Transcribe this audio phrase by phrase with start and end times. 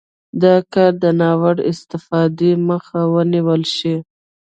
[0.41, 3.95] دا کار د ناوړه استفادې مخه ونیول شي.